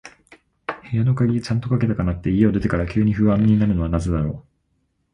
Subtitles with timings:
[0.91, 4.43] 部屋の鍵、ちゃんとかけたかなって、家を出てから急に不安になるのはなぜだろう。